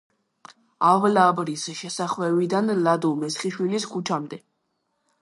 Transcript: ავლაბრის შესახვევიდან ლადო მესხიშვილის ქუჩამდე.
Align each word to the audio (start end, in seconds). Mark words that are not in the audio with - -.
ავლაბრის 0.91 1.67
შესახვევიდან 1.81 2.75
ლადო 2.89 3.15
მესხიშვილის 3.25 3.89
ქუჩამდე. 3.95 4.43